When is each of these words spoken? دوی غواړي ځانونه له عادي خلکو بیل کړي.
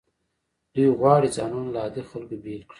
دوی 0.73 0.89
غواړي 0.99 1.27
ځانونه 1.37 1.69
له 1.73 1.79
عادي 1.83 2.03
خلکو 2.11 2.35
بیل 2.43 2.61
کړي. 2.65 2.69